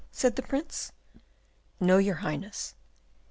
[0.11, 0.91] said the Prince.
[1.79, 2.73] "No, your Highness!"